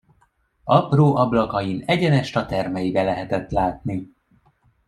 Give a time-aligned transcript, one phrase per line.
[0.63, 4.13] Apró ablakain egyenest a termeibe lehetett látni.